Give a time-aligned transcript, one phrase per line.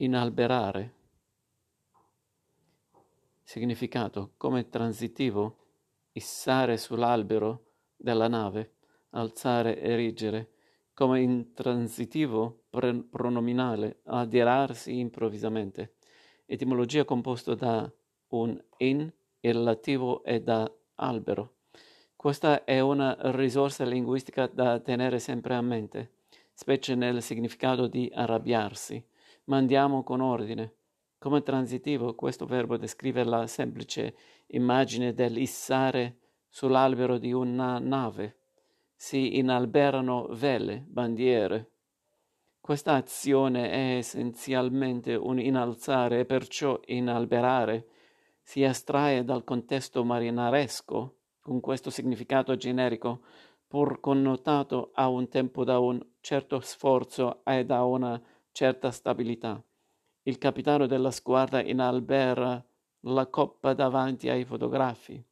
[0.00, 0.94] inalberare.
[3.42, 5.56] Significato come transitivo,
[6.12, 8.74] issare sull'albero della nave,
[9.10, 10.52] alzare, erigere,
[10.92, 12.64] come intransitivo
[13.10, 15.94] pronominale, adirarsi improvvisamente.
[16.46, 17.90] Etimologia composta da
[18.28, 19.00] un in,
[19.40, 21.54] il relativo e da albero.
[22.14, 26.14] Questa è una risorsa linguistica da tenere sempre a mente,
[26.52, 29.04] specie nel significato di arrabbiarsi.
[29.48, 30.74] Ma andiamo con ordine.
[31.18, 34.14] Come transitivo, questo verbo descrive la semplice
[34.48, 38.36] immagine dell'issare sull'albero di una nave.
[38.94, 41.70] Si inalberano vele, bandiere.
[42.60, 47.86] Questa azione è essenzialmente un innalzare e perciò inalberare
[48.42, 53.22] si estrae dal contesto marinaresco con questo significato generico,
[53.66, 58.22] pur connotato a un tempo da un certo sforzo e da una
[58.58, 59.62] certa stabilità.
[60.22, 62.60] Il capitano della squadra inalbera
[63.02, 65.24] la coppa davanti ai fotografi.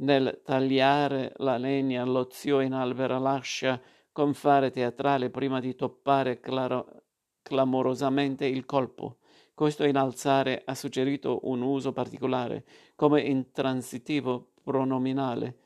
[0.00, 3.80] Nel tagliare la legna, lo zio inalbera lascia
[4.10, 7.04] con fare teatrale prima di toppare claro,
[7.40, 9.18] clamorosamente il colpo.
[9.54, 12.64] Questo innalzare ha suggerito un uso particolare,
[12.96, 15.58] come intransitivo pronominale,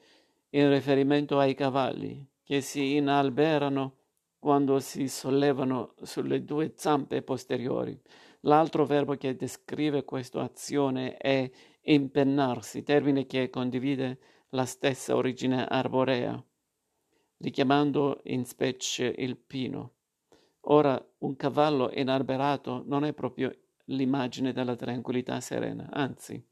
[0.50, 4.00] in riferimento ai cavalli, che si inalberano
[4.42, 7.96] quando si sollevano sulle due zampe posteriori.
[8.40, 11.48] L'altro verbo che descrive questa azione è
[11.82, 16.44] impennarsi, termine che condivide la stessa origine arborea,
[17.36, 19.92] richiamando in specie il pino.
[20.62, 26.44] Ora, un cavallo inalberato non è proprio l'immagine della tranquillità serena, anzi,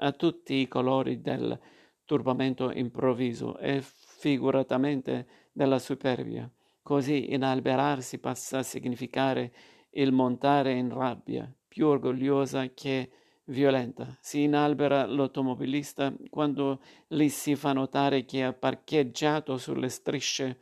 [0.00, 1.58] ha tutti i colori del
[2.04, 6.46] turbamento improvviso e figuratamente della superbia.
[6.88, 9.52] Così inalberarsi passa a significare
[9.90, 13.10] il montare in rabbia, più orgogliosa che
[13.44, 14.16] violenta.
[14.22, 20.58] Si inalbera l'automobilista quando gli si fa notare che ha parcheggiato sulle strisce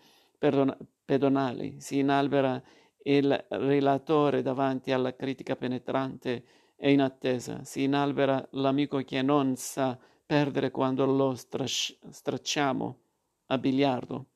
[1.04, 1.76] pedonali.
[1.78, 2.60] Si inalbera
[3.04, 7.62] il relatore davanti alla critica penetrante e inattesa.
[7.62, 9.96] Si inalbera l'amico che non sa
[10.26, 12.98] perdere quando lo stracciamo
[13.46, 14.26] a biliardo.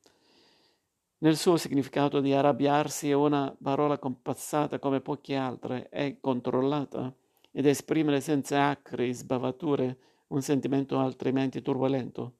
[1.23, 7.13] Nel suo significato di arrabbiarsi è una parola compassata come poche altre, è controllata
[7.51, 9.97] ed esprimere senza acri sbavature
[10.29, 12.37] un sentimento altrimenti turbolento.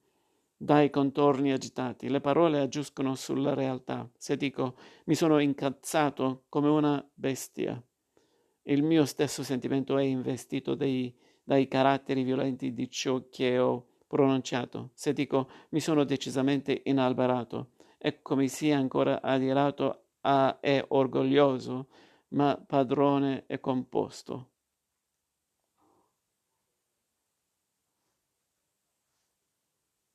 [0.56, 4.10] Dai contorni agitati, le parole aggiungono sulla realtà.
[4.16, 7.80] Se dico mi sono incazzato come una bestia,
[8.62, 14.90] il mio stesso sentimento è investito dei, dai caratteri violenti di ciò che ho pronunciato.
[14.94, 17.71] Se dico mi sono decisamente inalberato,
[18.04, 21.86] eccomi sia ancora adirato a, e orgoglioso,
[22.30, 24.48] ma padrone e composto.